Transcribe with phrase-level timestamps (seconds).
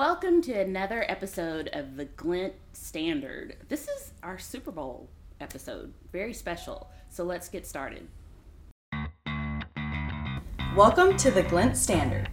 [0.00, 3.58] Welcome to another episode of the Glint Standard.
[3.68, 5.10] This is our Super Bowl
[5.42, 6.88] episode, very special.
[7.10, 8.08] So let's get started.
[10.74, 12.30] Welcome to the Glint Standard,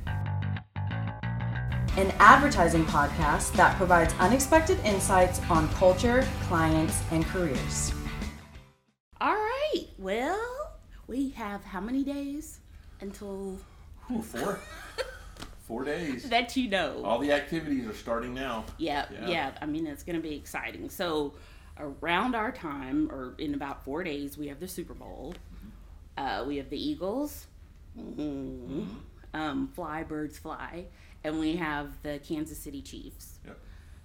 [0.78, 7.92] an advertising podcast that provides unexpected insights on culture, clients, and careers.
[9.20, 10.78] All right, well,
[11.08, 12.62] we have how many days
[13.02, 13.58] until
[14.10, 14.58] Ooh, four.
[15.68, 16.30] Four days.
[16.30, 17.02] that you know?
[17.04, 18.64] All the activities are starting now.
[18.78, 19.28] Yeah, Yeah.
[19.28, 19.52] yeah.
[19.62, 20.90] I mean, it's going to be exciting.
[20.90, 21.34] So,
[21.78, 25.36] around our time, or in about four days, we have the Super Bowl.
[26.18, 27.48] Uh, we have the Eagles.
[28.00, 28.88] Mhm.
[29.34, 30.86] Um, fly, birds, fly.
[31.24, 33.60] And we have the Kansas City Chiefs Yep.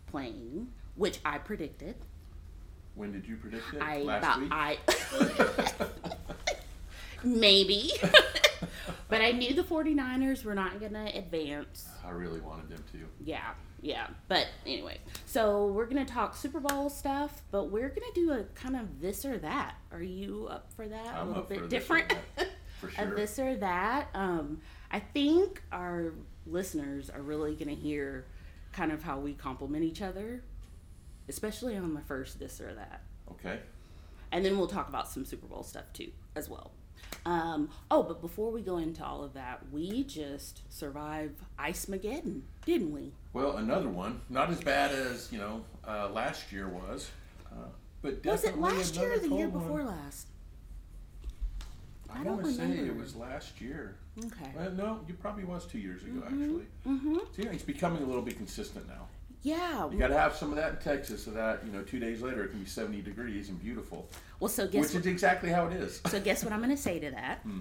[0.09, 1.95] playing, which I predicted.
[2.97, 3.81] When did you predict it?
[3.81, 4.51] I Last about week?
[4.53, 4.79] I
[7.25, 7.93] maybe.
[9.09, 11.89] but I knew the 49ers were not going to advance.
[12.05, 12.99] I really wanted them to.
[13.25, 14.07] Yeah, yeah.
[14.29, 18.77] But anyway, so we're gonna talk Super Bowl stuff, but we're gonna do a kind
[18.77, 19.75] of this or that.
[19.91, 21.15] Are you up for that?
[21.15, 22.15] I'm a little bit different.
[22.81, 24.09] for A this or that.
[24.15, 26.13] Um, I think our
[26.47, 28.25] listeners are really gonna hear
[28.73, 30.43] kind of how we compliment each other,
[31.29, 33.03] especially on the first this or that.
[33.31, 33.59] Okay.
[34.31, 36.71] And then we'll talk about some Super Bowl stuff too, as well.
[37.25, 42.43] Um, oh, but before we go into all of that, we just survived Ice Mageddon,
[42.67, 43.13] didn't we?
[43.33, 44.21] Well, another one.
[44.29, 47.11] Not as bad as you know uh, last year was,
[47.53, 47.69] uh,
[48.03, 49.63] but Was it last year or the year cold one.
[49.63, 50.27] before last?
[52.13, 53.97] I, I don't want to say it was last year.
[54.19, 54.51] Okay.
[54.55, 56.67] Well, no, it probably was two years ago actually.
[56.87, 57.17] Mm-hmm.
[57.39, 59.07] Yeah, it's becoming a little bit consistent now.
[59.43, 59.91] Yeah.
[59.91, 62.23] You got to have some of that in Texas, so that you know two days
[62.23, 64.09] later it can be 70 degrees and beautiful,
[64.41, 66.01] Well, so guess which what, is exactly how it is.
[66.07, 67.41] so guess what I'm going to say to that.
[67.43, 67.59] Hmm.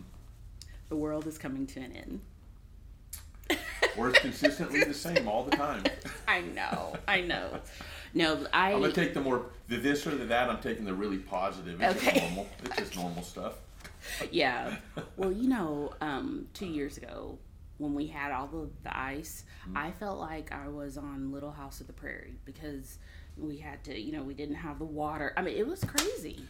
[0.90, 2.22] The world is coming to an end.
[3.98, 5.84] or it's consistently the same all the time.
[6.28, 6.96] I know.
[7.08, 7.59] I know.
[8.14, 8.74] No, I.
[8.74, 10.50] I'm gonna take the more the this or the that.
[10.50, 11.82] I'm taking the really positive.
[11.82, 12.12] It's Okay.
[12.12, 12.48] just normal.
[12.64, 13.54] It's just normal stuff.
[14.31, 14.75] yeah.
[15.18, 17.38] Well, you know, um, two years ago
[17.81, 19.75] when we had all of the ice, Hmm.
[19.78, 23.00] I felt like I was on Little House of the Prairie because
[23.38, 25.34] we had to, you know, we didn't have the water.
[25.36, 26.46] I mean, it was crazy.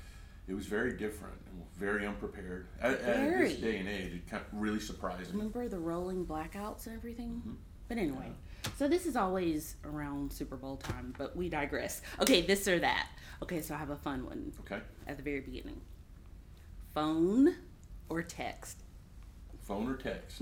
[0.47, 2.67] It was very different and very unprepared.
[2.81, 5.33] At, at this day and age, it kind of really surprising.
[5.33, 7.29] Remember the rolling blackouts and everything?
[7.39, 7.53] Mm-hmm.
[7.87, 8.31] But anyway,
[8.77, 12.01] so this is always around Super Bowl time, but we digress.
[12.21, 13.07] Okay, this or that.
[13.43, 15.79] Okay, so I have a fun one Okay, at the very beginning.
[16.93, 17.55] Phone
[18.09, 18.83] or text?
[19.63, 20.41] phone or text.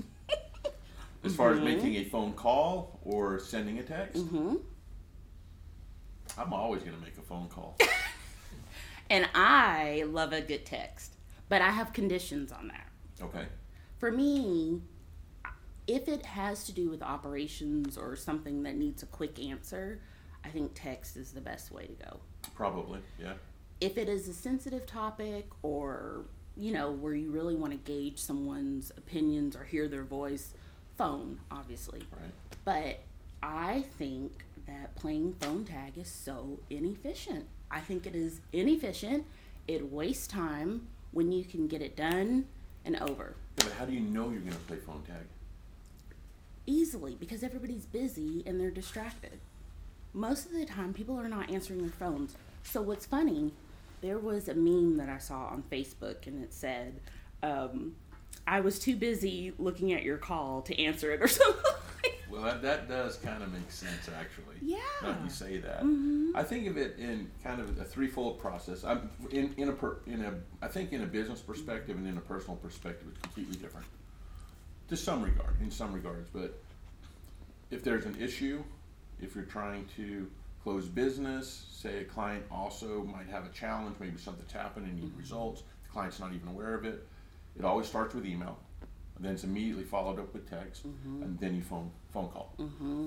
[1.22, 4.56] As far as making a phone call or sending a text, Mm-hmm.
[6.38, 7.76] I'm always gonna make a phone call.
[9.12, 11.16] And I love a good text,
[11.48, 12.86] but I have conditions on that.
[13.20, 13.44] Okay.
[13.98, 14.82] For me,
[15.88, 20.00] if it has to do with operations or something that needs a quick answer,
[20.44, 22.20] I think text is the best way to go.
[22.54, 23.00] Probably.
[23.20, 23.32] Yeah.
[23.80, 26.26] if it is a sensitive topic or
[26.56, 30.54] you know where you really want to gauge someone's opinions or hear their voice
[31.00, 32.30] phone obviously Right.
[32.64, 33.00] but
[33.42, 39.24] i think that playing phone tag is so inefficient i think it is inefficient
[39.66, 42.44] it wastes time when you can get it done
[42.84, 45.24] and over Yeah, but how do you know you're gonna play phone tag?
[46.66, 49.38] easily because everybody's busy and they're distracted.
[50.12, 52.36] Most of the time, people are not answering their phones.
[52.62, 53.52] So, what's funny,
[54.02, 57.00] there was a meme that I saw on Facebook and it said,
[57.42, 57.94] um,
[58.50, 61.62] I was too busy looking at your call to answer it or something.
[62.28, 64.56] Well, that, that does kind of make sense, actually.
[64.60, 64.78] Yeah.
[65.02, 66.32] Now you say that, Mhm.
[66.34, 68.82] I think of it in kind of a threefold process.
[68.84, 72.16] I'm in in a per, in a I think in a business perspective and in
[72.18, 73.86] a personal perspective, it's completely different.
[74.88, 76.60] To some regard, in some regards, but
[77.70, 78.64] if there's an issue,
[79.20, 80.28] if you're trying to
[80.64, 85.12] close business, say a client also might have a challenge, maybe something's happened and need
[85.16, 87.06] results, the client's not even aware of it.
[87.58, 88.58] It always starts with email,
[89.16, 92.52] and then it's immediately followed up with text, and then you phone phone call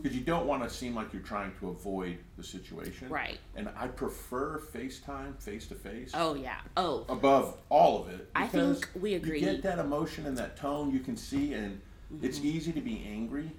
[0.02, 3.10] because you don't want to seem like you're trying to avoid the situation.
[3.10, 3.38] Right.
[3.56, 6.60] And I prefer FaceTime, face to face, oh, yeah.
[6.78, 8.30] Oh, above all of it.
[8.36, 9.40] I think we agree.
[9.40, 11.82] You get that emotion and that tone you can see, and
[12.22, 12.48] it's Mm-hmm.
[12.48, 13.50] easy to be angry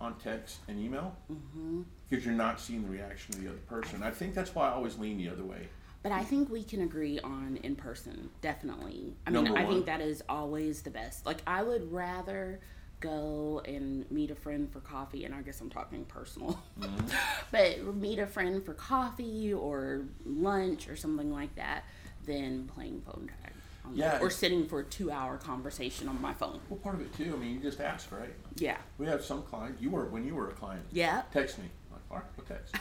[0.00, 1.82] on text and email Mm-hmm.
[2.08, 4.02] because you're not seeing the reaction of the other person.
[4.02, 5.68] I think that's why I always lean the other way.
[6.04, 9.16] But I think we can agree on in person, definitely.
[9.26, 9.72] I Number mean, I one.
[9.72, 11.24] think that is always the best.
[11.24, 12.60] Like, I would rather
[13.00, 17.06] go and meet a friend for coffee, and I guess I'm talking personal, Mm-hmm.
[17.50, 21.84] but meet a friend for coffee or lunch or something like that
[22.26, 23.52] than playing phone tag.
[23.94, 26.60] Yeah, Or sitting for a two hour conversation on my phone.
[26.70, 27.32] Well, part of it too.
[27.34, 28.32] I mean, you just ask, right?
[28.56, 28.76] Yeah.
[28.98, 29.80] We have some clients.
[29.82, 30.84] You were when you were a client.
[30.92, 31.22] Yeah.
[31.32, 31.64] Text me.
[31.92, 32.74] Like, All right, we'll text.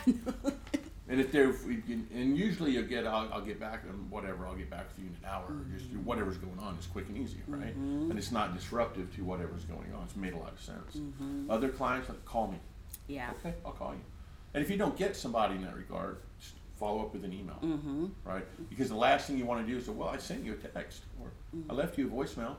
[1.13, 1.31] and if
[1.83, 4.97] can, and usually you'll get, I'll, I'll get back, and whatever, I'll get back with
[4.97, 6.05] you in an hour, or just Mm-hmm.
[6.05, 7.75] whatever's going on is quick and easy, right?
[7.75, 10.05] And it's not disruptive to whatever's going on.
[10.05, 10.95] It's made a lot of sense.
[10.97, 11.51] Mm-hmm.
[11.51, 12.57] Other clients, like, call me.
[13.07, 13.29] Yeah.
[13.39, 14.01] Okay, I'll call you.
[14.55, 17.59] And if you don't get somebody in that regard, just follow up with an email,
[17.63, 18.05] Mm-hmm.
[18.25, 18.45] right?
[18.71, 20.55] Because the last thing you want to do is say, "Well, I sent you a
[20.55, 21.69] text or Mm-hmm.
[21.69, 22.55] I left you a voicemail,"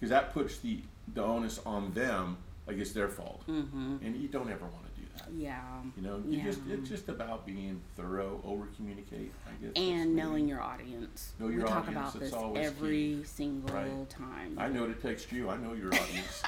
[0.00, 0.80] because that puts the
[1.14, 3.98] the onus on them, like it's their fault, Mm-hmm.
[4.02, 4.81] and you don't ever want to.
[5.32, 5.60] Yeah.
[5.96, 6.44] You know, you Yeah.
[6.44, 9.32] just it's just about being thorough, over communicate.
[9.46, 9.72] I guess.
[9.76, 11.32] and knowing your audience.
[11.38, 13.24] Know your we talk audience, about that's this always every key.
[13.24, 14.10] single Right.
[14.10, 14.56] time.
[14.58, 15.48] I know to text you.
[15.50, 16.42] I know your audience.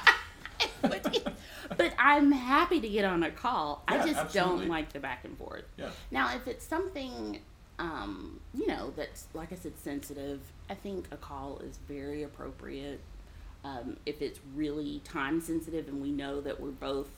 [0.81, 3.83] but, I'm happy to get on a call.
[3.87, 4.59] I just absolutely.
[4.61, 5.65] don't like the back and forth.
[5.77, 5.89] yeah.
[6.11, 7.39] Now, if it's something,
[7.79, 13.01] um, you know, that's like I said, sensitive, I think a call is very appropriate.
[13.63, 17.09] Um, if it's really time sensitive and we know that we're both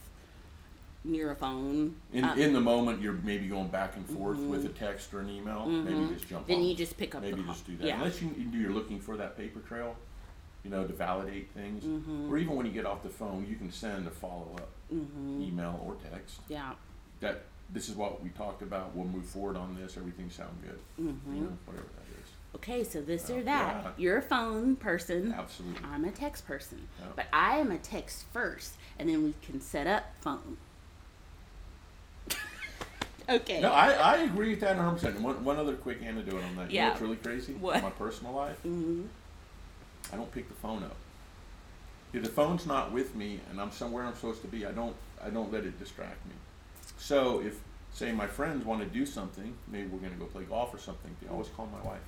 [1.08, 4.66] near a phone, In, um, in the moment, you're maybe going back and forth with
[4.66, 5.66] a text or an email.
[5.66, 6.44] Maybe just jump.
[6.44, 6.52] Mm-hmm.
[6.52, 6.66] then on.
[6.68, 7.88] you just pick up maybe just do that.
[7.88, 7.96] Yeah.
[7.98, 9.96] Unless you, you're looking for that paper trail,
[10.64, 12.32] you know, to validate things, Mm-hmm.
[12.32, 15.42] or even when you get off the phone, you can send a follow up Mm-hmm.
[15.42, 16.72] email or text yeah.
[17.20, 17.44] that
[17.74, 18.96] this is what we talked about.
[18.96, 19.98] We'll move forward on this.
[19.98, 20.80] Everything sound good.
[21.06, 21.36] Mm-hmm.
[21.36, 22.30] You know, whatever that is.
[22.56, 23.84] Okay, so this Oh, or that.
[23.84, 23.92] yeah.
[23.98, 25.36] You're a phone person.
[25.38, 25.82] Absolutely.
[25.92, 26.88] I'm a text person.
[27.00, 27.08] Yeah.
[27.18, 30.56] But I am a text first, and then we can set up phone.
[33.30, 33.60] Okay.
[33.62, 34.92] No, I, I agree with that 100.
[34.94, 36.72] percent One one other quick anecdote on that.
[36.72, 36.82] Yeah.
[36.82, 37.54] You know what's really crazy?
[37.54, 37.78] What?
[37.78, 39.04] In my personal life, hmm
[40.12, 40.96] I don't pick the phone up.
[42.14, 44.96] If the phone's not with me and I'm somewhere I'm supposed to be, I don't
[45.24, 46.34] I don't let it distract me.
[46.98, 47.60] So if
[47.94, 51.16] say my friends want to do something, maybe we're gonna go play golf or something,
[51.22, 52.00] they always call my wife.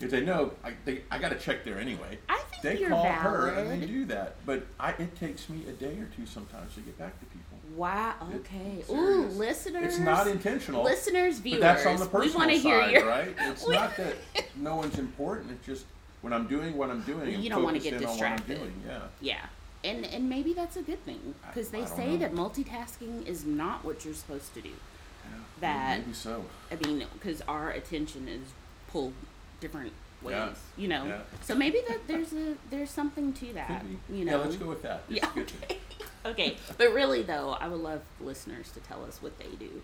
[0.00, 2.18] If they know, I they, I got to check there anyway.
[2.28, 3.22] I think They you're call valid.
[3.22, 6.74] her and they do that, but I, it takes me a day or two sometimes
[6.74, 7.44] to get back to people.
[7.76, 8.14] Wow.
[8.36, 8.76] Okay.
[8.78, 9.84] it's Ooh, listeners.
[9.84, 10.82] It's not intentional.
[10.84, 11.60] Listeners, viewers.
[11.60, 13.06] But that's on the we personal want to hear side, your.
[13.06, 13.34] right?
[13.38, 14.14] It's we- not that
[14.56, 15.50] no one's important.
[15.50, 15.84] It's just
[16.22, 18.36] when I'm doing what I'm doing, I'm You don't wanna focused get on what I'm
[18.36, 18.58] distracted.
[18.58, 18.72] doing.
[18.86, 19.00] Yeah.
[19.20, 19.46] Yeah.
[19.84, 22.16] And and maybe that's a good thing because they say know.
[22.18, 24.68] that multitasking is not what you're supposed to do.
[24.70, 25.36] yeah.
[25.60, 26.44] That- maybe so.
[26.70, 28.48] I mean, because our attention is
[28.90, 29.12] pulled
[29.60, 30.52] different ways, Yeah.
[30.76, 31.04] you know.
[31.06, 31.20] Yeah.
[31.42, 34.32] So maybe that there's a there's something to that, you know.
[34.38, 35.02] Yeah, let's go with that.
[35.08, 35.44] It's Yeah.
[35.44, 35.78] thing.
[36.26, 39.82] okay, but really though, I would love listeners to tell us what they do.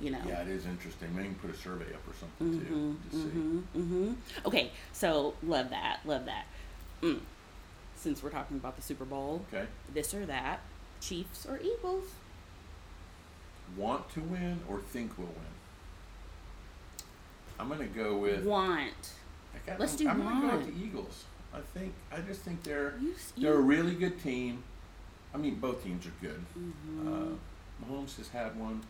[0.00, 0.20] You know.
[0.26, 1.14] Yeah, it is interesting.
[1.16, 2.96] Maybe put a survey up or something Mhm, too.
[3.10, 3.18] See.
[3.28, 4.16] mhm, mhm.
[4.44, 6.44] Okay, so love that, love that.
[7.02, 7.20] Mm.
[7.96, 9.66] Since we're talking about the Super Bowl, Okay.
[9.94, 10.60] this or that,
[11.00, 12.04] Chiefs or Eagles?
[13.76, 15.55] Want to win or think will win?
[17.58, 18.44] I'm gonna go with.
[18.44, 19.12] Want.
[19.68, 21.24] I Let's I'm, do I'm gonna go with the Eagles.
[21.54, 21.94] I think.
[22.12, 24.62] I just think they're You, they're a really good team.
[25.34, 26.44] I mean, both teams are good.
[26.58, 27.06] Mhm.
[27.06, 27.36] Uh,
[27.84, 28.82] Mahomes has had one.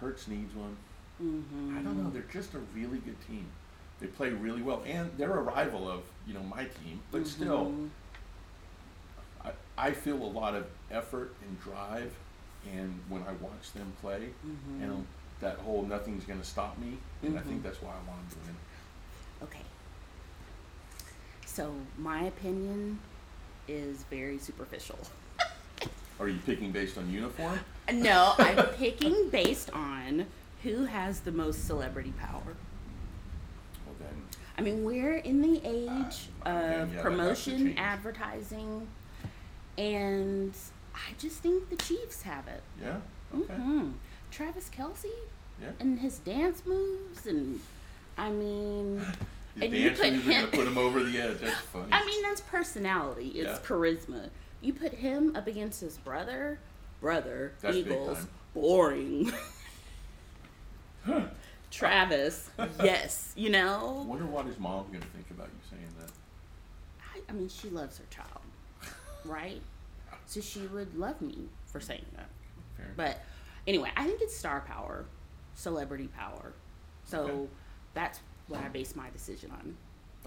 [0.00, 0.76] Hurts needs one.
[1.22, 1.78] mhm.
[1.78, 2.10] I don't know.
[2.10, 3.46] They're just a really good team.
[4.00, 7.00] They play really well, and they're a rival of you know my team.
[7.12, 7.90] But still, Mhm.
[9.44, 12.12] I, I feel a lot of effort and drive,
[12.72, 14.82] and when I watch them play, Mhm.
[14.82, 15.06] and
[15.42, 17.46] that whole nothing's going to stop me, and I Mhm.
[17.46, 18.56] think that's why I want to win.
[19.42, 19.64] Okay.
[21.44, 22.98] So my opinion
[23.68, 24.98] is very superficial.
[26.20, 27.58] Are you picking based on uniform?
[27.92, 30.26] No, I'm picking based on
[30.62, 32.54] who has the most celebrity power.
[33.84, 34.22] Well then,
[34.56, 38.86] I mean, we're in the age Uh, yeah, of has promotion, advertising,
[39.76, 40.54] and
[40.94, 42.62] I just think the Chiefs have it.
[42.80, 43.00] yeah,
[43.34, 43.90] okay, hmm
[44.30, 45.10] Travis Kelce
[45.62, 45.70] yeah.
[45.80, 47.60] and his dance moves, and
[48.18, 49.00] I mean,
[49.60, 51.38] and you put him- put him over the edge.
[51.40, 51.88] That's funny.
[51.92, 53.28] I mean, that's personality.
[53.28, 53.66] It's Yeah.
[53.66, 54.28] charisma.
[54.60, 56.58] You put him up against his brother,
[57.00, 59.32] brother, That's Eagles, boring.
[61.70, 62.50] Travis,
[62.82, 64.02] yes, you know.
[64.04, 66.10] I wonder what his mom's going to think about you saying that.
[67.14, 68.42] I, I mean, she loves her child,
[69.24, 69.60] right?
[70.26, 72.28] So she would love me for saying that.
[72.76, 72.92] Fair.
[72.96, 73.20] But
[73.66, 75.06] anyway, I think it's star power,
[75.54, 76.52] celebrity power.
[77.04, 77.48] So Okay.
[77.94, 79.76] that's what I base my decision on.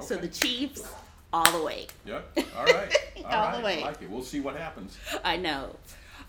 [0.05, 0.87] So the Chiefs,
[1.31, 1.87] all the way.
[2.05, 2.37] Yep.
[2.57, 2.95] All right.
[3.25, 3.81] All, All the way.
[3.81, 4.09] I like it.
[4.09, 4.97] We'll see what happens.
[5.23, 5.75] I know.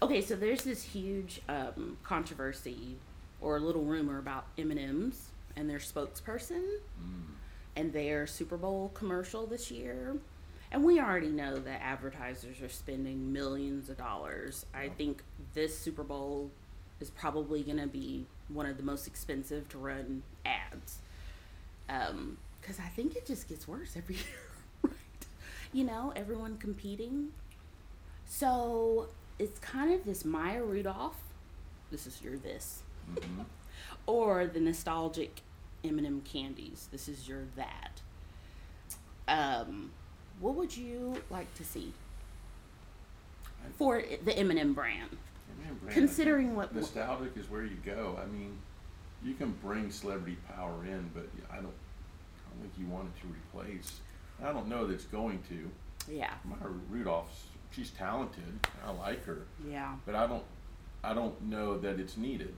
[0.03, 2.97] Okay, so there's this huge um, controversy
[3.41, 6.62] or a little rumor about M&M's and their spokesperson
[7.03, 7.25] Mm.
[7.76, 10.17] and their Super Bowl commercial this year.
[10.71, 14.65] And we already know that advertisers are spending millions of dollars.
[14.75, 15.23] I think
[15.55, 16.50] this Super Bowl
[17.00, 20.99] is probably going to be one of the most expensive to run ads.
[21.87, 24.25] Because I think it just gets worse every year,
[24.83, 24.93] right?
[25.73, 27.29] You know, everyone competing.
[28.25, 31.17] So it's kind of this Maya Rudolph.
[31.91, 33.43] This is your this, hmm
[34.07, 35.41] or the nostalgic
[35.85, 36.88] M&M candies.
[36.91, 38.00] This is your that.
[39.29, 39.91] Um,
[40.41, 41.93] what would you like to see
[43.76, 45.17] for the M&M brand?
[45.55, 48.19] Brandon, Considering what- nostalgic is where you go.
[48.23, 48.59] I mean,
[49.23, 53.21] you can bring celebrity power in, but I don't, I don't think you want it
[53.23, 54.00] to replace.
[54.43, 55.71] I don't know that it's going to.
[56.12, 58.67] Yeah, Maya Rudolph's, she's talented.
[58.85, 59.95] I like her, yeah.
[60.05, 60.45] but I don't,
[61.03, 62.55] I don't know that it's needed.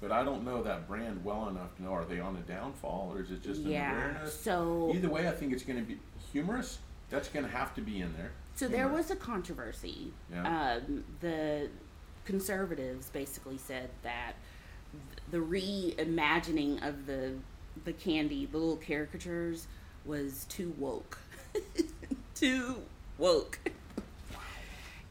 [0.00, 3.12] But I don't know that brand well enough to know are they on a downfall
[3.14, 3.92] or is it just an yeah.
[3.92, 4.38] awareness?
[4.38, 5.98] So Either way, I think it's going to be
[6.32, 6.78] humorous.
[7.08, 8.32] That's going to have to be in there.
[8.56, 10.12] So there was a controversy.
[10.30, 10.78] Yeah.
[10.86, 11.70] Um, the
[12.26, 14.34] conservatives basically said that
[14.92, 17.34] th- the reimagining of the
[17.84, 19.66] the candy, the little caricatures,
[20.04, 21.18] was too woke,
[22.34, 22.76] too
[23.18, 23.58] woke,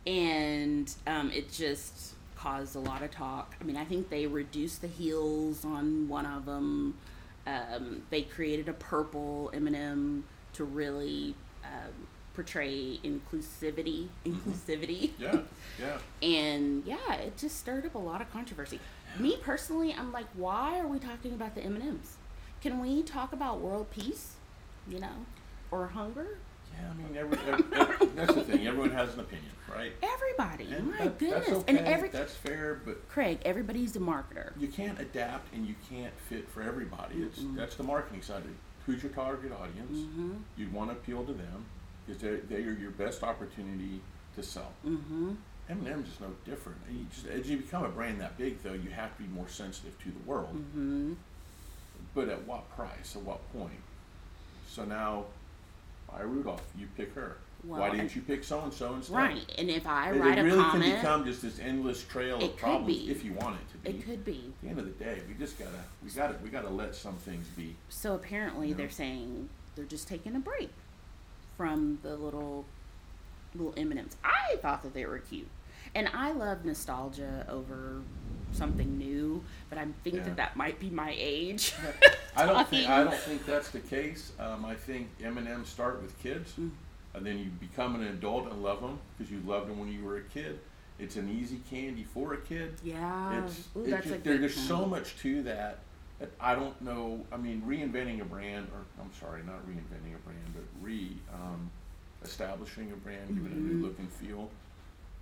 [0.05, 3.55] and um, it just caused a lot of talk.
[3.60, 6.95] I mean, I think they reduced the heels on one of them.
[7.48, 14.08] Um, they created a purple M&M to really um, portray inclusivity.
[14.25, 15.12] Inclusivity.
[15.18, 15.39] Yeah,
[15.80, 15.98] yeah.
[16.22, 18.80] And yeah, it just stirred up a lot of controversy.
[19.20, 22.18] Me personally, I'm like, why are we talking about the M&Ms?
[22.62, 24.34] Can we talk about world peace?
[24.88, 25.25] You know,
[25.72, 26.38] or hunger?
[26.74, 28.68] Yeah, I mean, every, every, every- that's the thing.
[28.68, 29.94] Everyone has an opinion, right?
[30.04, 31.77] Everybody, And my that- goodness, That's okay.
[31.77, 34.51] and every that's fair, but Craig, everybody's a marketer.
[34.60, 37.15] you can't adapt and you can't fit for everybody.
[37.20, 38.56] It's that's the marketing side of it.
[38.86, 39.98] Who's your target audience?
[39.98, 40.32] Mm-hmm.
[40.58, 41.65] You'd want to appeal to them
[42.05, 44.01] because they they are your best opportunity
[44.35, 44.71] to sell.
[44.85, 45.33] Mm-hmm.
[45.67, 46.77] M&M's is no different.
[46.91, 49.47] You just, as you become a brand that big, though, you have to be more
[49.47, 50.53] sensitive to the world.
[50.53, 51.13] Mm-hmm.
[52.13, 53.15] But at what price?
[53.15, 53.71] At what point?
[54.69, 55.25] So now,
[56.12, 57.38] Maya Rudolph, you pick her.
[57.63, 59.15] Well, Why didn't you pick so and so instead?
[59.15, 62.03] Right, and if I It, write it a really comment, can become just this endless
[62.03, 63.09] trail of problems be.
[63.09, 63.97] if you want it to be.
[63.97, 64.53] it could be.
[64.57, 65.71] At the end of the day, we just gotta
[66.03, 67.75] we gotta we gotta let some things be.
[67.89, 68.75] So apparently, Yeah.
[68.75, 70.69] they're saying they're just taking a break
[71.57, 72.65] from the little
[73.53, 74.15] little M and M's.
[74.24, 75.47] I thought that they were cute,
[75.93, 78.01] and I love nostalgia over
[78.51, 79.43] something new.
[79.69, 80.24] But I think Yeah.
[80.24, 81.74] that that might be my age.
[82.38, 84.31] I don't think I don't think that's the case.
[84.39, 86.71] Um, I think M and M's start with kids, Mm.
[87.13, 90.03] and then you become an adult and love them because you loved them when you
[90.03, 90.59] were a kid.
[90.97, 92.75] It's an easy candy for a kid.
[92.81, 95.79] yeah, It's, Ooh, it that's just, a there, good there's so much to that that
[96.39, 97.25] I don't know.
[97.31, 101.69] I mean, reinventing a brand, or I'm sorry, not reinventing a brand, but re um,
[102.24, 103.79] establishing a brand, giving it a Mm-hmm.
[103.81, 104.50] new look and feel.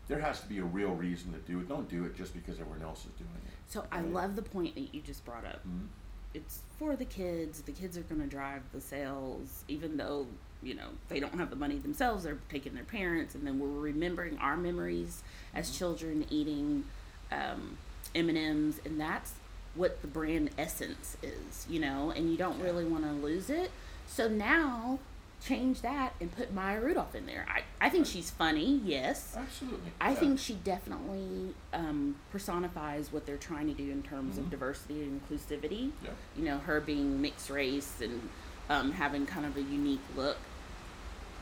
[0.08, 1.70] There has to be a real reason to do it.
[1.70, 3.52] Don't do it just because everyone else is doing it.
[3.70, 5.62] So I love the point that you just brought up.
[5.66, 5.88] Mhm.
[6.34, 7.62] It's for the kids.
[7.62, 10.28] The kids are going to drive the sales, even though
[10.62, 12.24] you know they don't have the money themselves.
[12.24, 15.24] They're taking their parents, and then we're remembering our memories
[15.56, 16.84] as children eating
[17.32, 17.78] um,
[18.14, 19.34] M and M's, and that's
[19.76, 22.12] what the brand essence is, you know.
[22.16, 23.72] And you don't really want to lose it.
[24.08, 25.00] So now
[25.44, 27.46] change that and put Maya Rudolph in there.
[27.50, 29.36] I, I think she's funny, yes.
[29.38, 29.92] Absolutely.
[30.00, 30.16] I yeah.
[30.16, 34.52] think she definitely um, personifies what they're trying to do in terms of Mhm.
[34.52, 35.92] diversity and inclusivity.
[36.02, 36.12] Yeah.
[36.38, 38.30] You know, her being mixed race and
[38.70, 40.38] um, having kind of a unique look.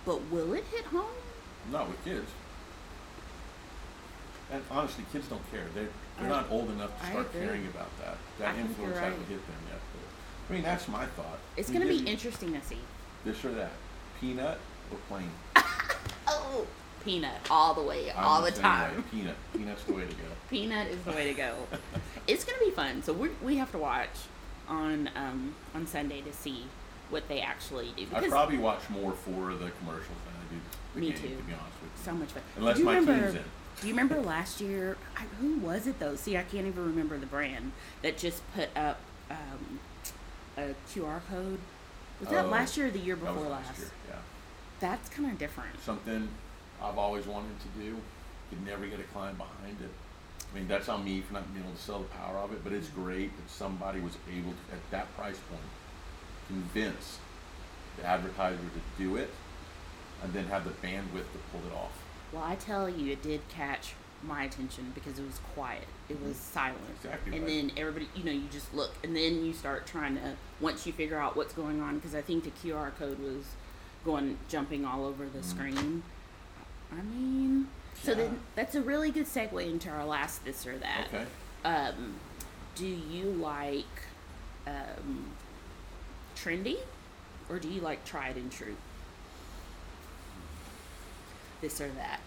[0.03, 1.05] But will it hit home?
[1.71, 2.31] Not with kids.
[4.51, 5.63] And honestly, kids don't care.
[5.73, 5.87] They're,
[6.19, 8.17] they're I- not old enough to start caring about that.
[8.39, 9.79] That think influence hasn't hit them yet.
[9.93, 11.39] But, I mean, that's my thought.
[11.57, 12.77] It's going to be interesting to see.
[13.23, 13.71] This or that.
[14.19, 14.57] Peanut
[14.91, 15.29] or plain.
[16.27, 16.65] Oh,
[17.03, 18.95] peanut all the way, I'm all the time.
[18.95, 19.03] way.
[19.11, 19.35] Peanut.
[19.53, 20.23] Peanut's the way to go.
[20.49, 21.55] Peanut is the way to go.
[22.27, 23.01] it's going to be fun.
[23.03, 24.09] So we we have to watch
[24.69, 26.65] on um, on Sunday to see
[27.09, 28.05] what they actually do.
[28.13, 30.59] I probably watch more for the commercials than I do
[30.93, 31.27] the Me game, too.
[31.37, 32.03] to be honest with you.
[32.05, 32.43] so much fun.
[32.57, 33.43] Unless my remember, team's in.
[33.81, 34.95] Do you remember last year?
[35.17, 36.15] I, who was it though?
[36.15, 37.71] See, I can't even remember the brand
[38.03, 39.79] that just put up um,
[40.57, 41.59] a QR code.
[42.19, 43.67] Was that Oh, last year or the year before last?
[43.69, 44.15] last year, yeah.
[44.79, 45.81] That's kind of different.
[45.83, 46.29] Something
[46.81, 47.97] I've always wanted to do.
[48.49, 49.89] Could never get a client behind it.
[50.51, 52.63] I mean, that's on me for not being able to sell the power of it,
[52.63, 55.61] but it's great that somebody was able to, at that price point,
[56.47, 57.17] convince
[57.97, 59.29] the advertiser to do it
[60.21, 62.00] and then have the bandwidth to pull it off.
[62.31, 65.85] Well, I tell you, it did catch my attention because it was quiet.
[66.09, 66.79] It was silent.
[66.97, 67.51] Exactly And right.
[67.53, 70.93] then everybody, you know, you just look, and then you start trying to once you
[70.93, 73.45] figure out what's going on because I think the QR code was
[74.05, 76.03] going jumping all over the screen.
[76.91, 77.67] I mean,
[78.01, 78.17] so Yeah.
[78.17, 81.07] then that's a really good segue into our last this or that.
[81.13, 81.25] Okay.
[81.65, 82.15] Um,
[82.75, 83.85] do you like
[84.67, 85.25] um,
[86.35, 86.77] trendy,
[87.49, 88.75] or do you like tried and true?
[91.61, 92.19] This or that.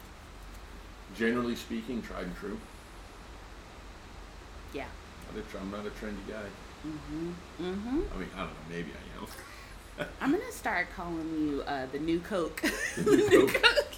[1.16, 2.58] generally speaking, tried and true.
[4.72, 4.86] Yeah.
[5.34, 6.46] Not a tr- I'm not a trendy guy.
[6.86, 7.30] Mm-hmm.
[7.60, 8.00] Mm-hmm.
[8.14, 8.54] I mean, I don't know.
[8.70, 9.20] Maybe I
[10.02, 10.08] am.
[10.20, 12.62] I'm gonna start calling you uh, the new Coke.
[12.96, 13.94] The new Coke.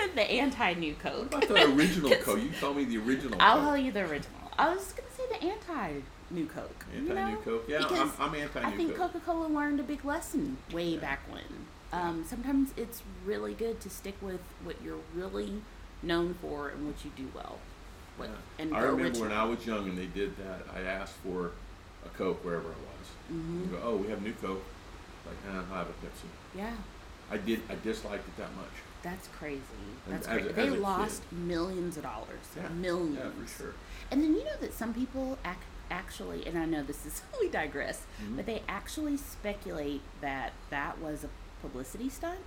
[0.00, 1.32] and the anti new Coke.
[1.32, 2.40] What about the original Coke?
[2.40, 3.36] You call me the original.
[3.40, 3.64] I'll Coke.
[3.64, 4.50] call you the original.
[4.58, 6.00] I was gonna say the anti
[6.30, 6.84] new Coke.
[6.94, 7.36] you Anti-New?
[7.38, 7.64] Coke?
[7.68, 11.20] Yeah, I'm- Because I'm anti-New I think Coca Cola learned a big lesson way back
[11.32, 11.42] when.
[11.92, 15.62] Um, sometimes it's really good to stick with what you're really
[16.02, 17.58] known for and what you do well.
[18.16, 18.34] What, Yeah.
[18.64, 19.32] and I remember when.
[19.32, 20.66] I was young and they did that.
[20.74, 21.52] I asked for
[22.04, 23.08] a Coke wherever I was.
[23.32, 23.70] Mhm.
[23.70, 24.62] Go, oh, we have new Coke.
[25.26, 26.28] Like, eh, I'll have a Pepsi.
[26.54, 26.74] Yeah,
[27.30, 27.62] I did.
[27.70, 28.68] I disliked it that much.
[29.00, 29.62] that's crazy.
[30.06, 30.48] And That's crazy.
[30.48, 30.80] a- They a kid.
[30.80, 32.40] lost millions of dollars.
[32.56, 32.68] Yeah.
[32.68, 33.16] Millions.
[33.16, 33.74] Yeah, for sure.
[34.10, 37.48] And then you know that some people ac- actually, and I know this is we
[37.48, 38.36] digress, Mhm.
[38.36, 41.28] but they actually speculate that that was a
[41.62, 42.38] publicity stunt.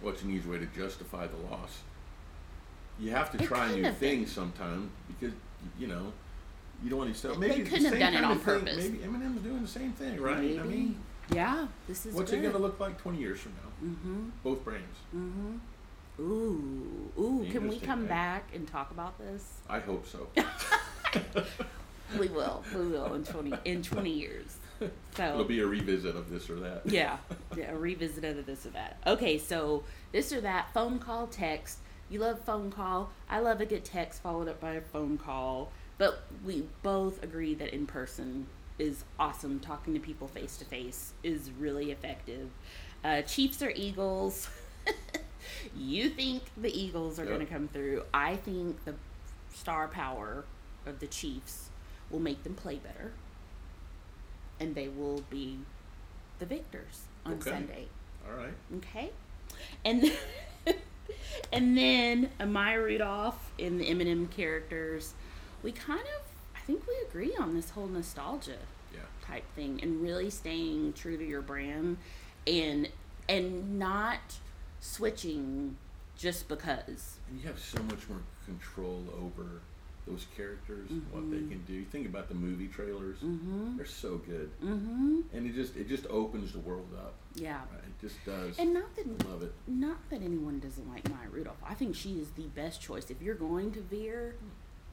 [0.00, 1.80] What's an easy way to justify the loss?
[2.98, 5.34] You have to It try new things sometimes because
[5.78, 6.12] you know
[6.82, 7.34] you don't want to sell.
[7.36, 8.76] Maybe it's the couldn't have same done it on of thing- purpose.
[8.76, 10.38] Maybe M&M's doing the same thing, right?
[10.38, 10.60] Maybe.
[10.60, 10.96] I mean,
[11.32, 12.38] yeah, this is what's good.
[12.40, 13.88] it going to look like twenty years from now?
[13.88, 14.28] Mm-hmm.
[14.42, 14.98] Both brands.
[15.16, 15.56] Mm-hmm.
[16.20, 17.46] Ooh, ooh.
[17.50, 18.08] Can we come right?
[18.08, 19.44] back and talk about this?
[19.68, 20.28] I hope so.
[22.18, 22.62] We will.
[22.72, 24.56] We will in twenty in twenty years.
[25.16, 26.82] So It'll be a revisit of this or that.
[26.86, 27.18] yeah,
[27.56, 28.96] yeah, a revisit of this or that.
[29.06, 31.78] Okay, so this or that phone call, text.
[32.10, 33.10] You love phone call.
[33.30, 35.70] I love a good text followed up by a phone call.
[35.98, 39.60] But we both agree that in person is awesome.
[39.60, 42.50] Talking to people face to face is really effective.
[43.04, 44.48] Uh, Chiefs or Eagles?
[45.76, 47.32] you think the Eagles are Yep.
[47.34, 48.02] going to come through?
[48.12, 48.94] I think the
[49.52, 50.44] star power
[50.86, 51.68] of the Chiefs
[52.10, 53.12] will make them play better,
[54.60, 55.58] and they will be
[56.38, 57.50] the victors on Okay.
[57.50, 57.86] Sunday.
[58.28, 58.54] All right.
[58.76, 59.10] Okay,
[59.84, 60.10] and
[61.52, 65.14] and then Amaya Rudolph in the M&M characters,
[65.62, 66.22] we kind of
[66.56, 68.56] I think we agree on this whole nostalgia
[68.92, 69.00] Yeah.
[69.26, 71.98] type thing and really staying true to your brand
[72.46, 72.88] and
[73.28, 74.38] and not
[74.80, 75.76] switching
[76.16, 77.18] just because.
[77.28, 79.60] And you have so much more control over
[80.06, 81.82] those characters, what they can do.
[81.84, 83.76] Think about the movie trailers; Mm-hmm.
[83.76, 85.20] they're so good, Mm-hmm.
[85.32, 87.14] and it just it just opens the world up.
[87.34, 87.54] Yeah.
[87.72, 87.80] Right?
[87.86, 88.58] It just does.
[88.58, 89.52] And not that Love it.
[89.66, 91.56] not that anyone doesn't like Maya Rudolph.
[91.66, 93.10] I think she is the best choice.
[93.10, 94.34] If you're going to veer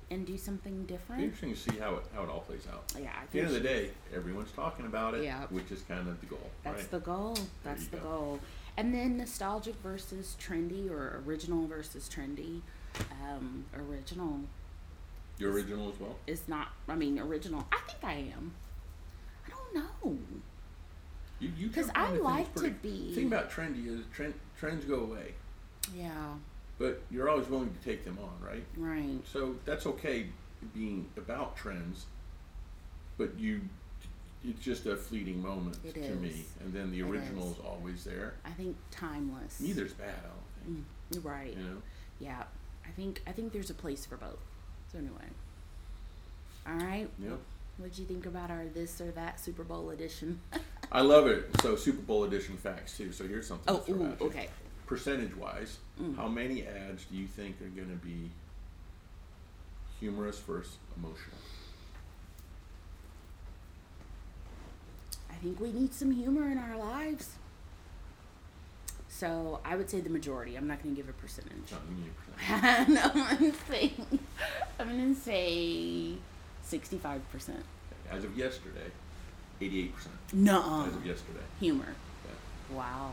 [0.10, 2.84] and do something different, interesting to see how it how it all plays out.
[3.00, 5.46] yeah, I At the end of the day, everyone's talking about it, Yeah.
[5.50, 6.92] which is kind of the goal, that's right?
[6.92, 7.38] the goal.
[7.64, 8.04] That's the go.
[8.04, 8.40] goal.
[8.78, 12.62] And then nostalgic versus trendy, or original versus trendy.
[13.24, 14.42] Um, original
[15.42, 16.16] Your original as well.
[16.28, 16.68] is not.
[16.88, 17.66] I mean, original.
[17.72, 18.54] I think I am.
[19.48, 20.18] I don't know.
[21.40, 24.86] You, you 'Cause jump I like to be- The thing about trendy is trend, trends
[24.86, 25.34] go away,
[25.96, 26.36] Yeah.
[26.78, 28.64] but you're always willing to take them on, right?
[28.78, 29.20] Right.
[29.26, 30.28] So that's okay
[30.76, 32.06] being about trends,
[33.18, 33.62] but you,
[34.44, 36.46] it's just a fleeting moment It to me.
[36.60, 37.58] And then the original is.
[37.58, 38.36] is always there.
[38.46, 39.60] I think timeless.
[39.60, 40.78] Neither's bad, I don't think.
[40.78, 40.84] Mm,
[41.16, 41.58] you're right.
[41.58, 41.82] You know,
[42.20, 42.44] Yeah.
[42.86, 44.38] I think I think there's a place for both.
[44.92, 45.16] So anyway.
[46.68, 47.08] All right.
[47.20, 47.40] Yep.
[47.78, 50.40] What'd you think about our this or that Super Bowl edition?
[50.92, 51.50] I love it.
[51.62, 53.12] So Super Bowl edition facts too.
[53.12, 53.74] So here's something.
[53.74, 54.50] oh, to throw ooh, okay.
[54.86, 56.16] Percentage wise, Mm.
[56.18, 58.30] how many ads do you think are going to be
[60.00, 61.38] humorous versus emotional?
[65.30, 67.30] I think we need some humor in our lives.
[69.08, 70.56] So I would say the majority.
[70.56, 71.72] I'm not going to give a percentage.
[71.72, 72.04] Not me,
[72.38, 72.90] percent.
[72.90, 74.20] no, I'm going to say I'm
[74.78, 76.14] going to say
[76.64, 77.64] 65 percent.
[78.12, 78.92] As of yesterday,
[79.62, 79.92] 88%.
[80.34, 80.86] No.
[80.88, 81.40] As of yesterday.
[81.60, 81.86] Humor.
[82.26, 82.76] Yeah.
[82.78, 83.12] Wow.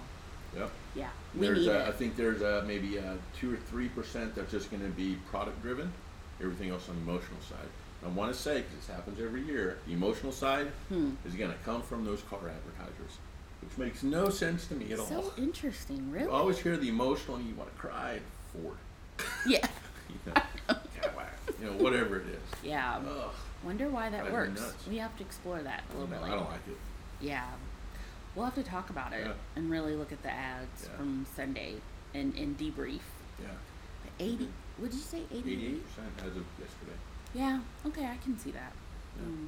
[0.57, 0.71] Yep.
[0.95, 1.09] Yeah.
[1.35, 1.95] We There's need a, I it.
[1.97, 5.61] think there's a, maybe a two or three percent that's just going to be product
[5.63, 5.93] driven.
[6.41, 7.69] Everything else on the emotional side.
[8.05, 9.79] I want to say because this happens every year.
[9.87, 11.11] The emotional side Hmm.
[11.27, 13.19] is going to come from those car advertisers,
[13.61, 15.33] which makes no sense to me at So all.
[15.37, 16.25] interesting, really.
[16.27, 18.21] You always hear the emotional and you want to cry.
[18.53, 18.77] Ford,
[19.47, 19.67] Yeah.
[20.09, 20.41] you know,
[21.61, 22.65] you know, whatever it is.
[22.65, 22.99] Yeah.
[22.99, 23.31] Ugh,
[23.65, 24.61] Wonder why that me works.
[24.61, 24.87] nuts.
[24.89, 26.77] We have to explore that a little no, bit I don't like it.
[27.21, 27.45] Yeah.
[28.35, 29.33] We'll have to talk about it Yeah.
[29.57, 30.97] and really look at the ads Yeah.
[30.97, 31.75] from Sunday
[32.15, 33.01] and, and debrief.
[33.41, 33.49] Yeah,
[34.19, 35.23] The 80, what did you say?
[35.33, 35.39] 88?
[35.53, 36.99] eighty-eight percent as of yesterday.
[37.35, 38.73] Yeah, okay, I can see that.
[39.19, 39.27] Yeah.
[39.29, 39.47] Mm.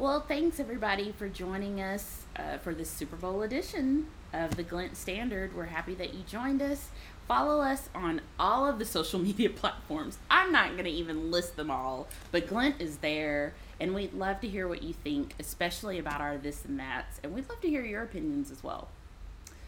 [0.00, 4.96] Well, thanks everybody for joining us uh, for this Super Bowl edition of the Glint
[4.96, 5.54] Standard.
[5.54, 6.88] We're happy that you joined us.
[7.28, 10.16] Follow us on all of the social media platforms.
[10.30, 14.40] I'm not going to even list them all, but Glint is there, and we'd love
[14.40, 17.68] to hear what you think, especially about our this and that's, and we'd love to
[17.68, 18.88] hear your opinions as well.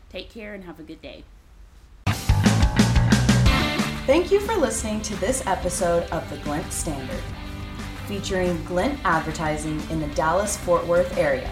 [0.09, 1.25] Take care and have a good day.
[4.07, 7.23] Thank you for listening to this episode of the Glint Standard,
[8.13, 11.51] featuring Glint advertising in the Dallas Fort Worth area.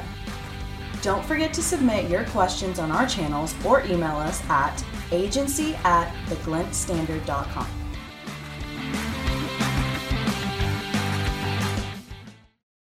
[1.00, 6.12] Don't forget to submit your questions on our channels or email us at agency at
[6.26, 7.79] theglintstandard.com.